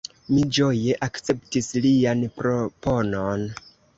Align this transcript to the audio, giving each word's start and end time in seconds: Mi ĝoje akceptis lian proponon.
Mi 0.27 0.37
ĝoje 0.57 0.95
akceptis 1.07 1.69
lian 1.83 2.25
proponon. 2.39 3.47